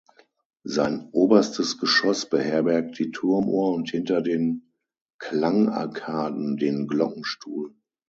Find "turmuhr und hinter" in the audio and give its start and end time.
3.11-4.23